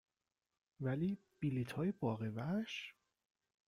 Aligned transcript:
ولی، 0.79 1.19
بلیطهای 1.41 1.91
باغ 1.91 2.21
وحش؟ 2.35 2.93